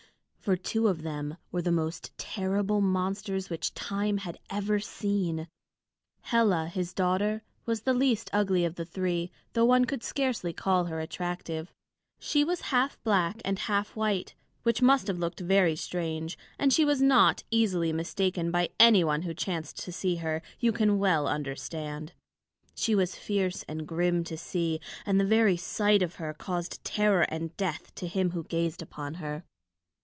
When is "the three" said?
8.73-9.29